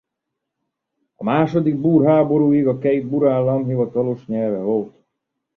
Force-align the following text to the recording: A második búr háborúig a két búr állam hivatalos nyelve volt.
A 1.15 1.23
második 1.23 1.77
búr 1.79 2.05
háborúig 2.05 2.67
a 2.67 2.77
két 2.77 3.05
búr 3.07 3.27
állam 3.27 3.65
hivatalos 3.65 4.25
nyelve 4.27 4.57
volt. 4.61 4.95